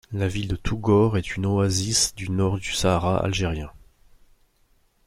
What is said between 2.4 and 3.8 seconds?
du Sahara algérien.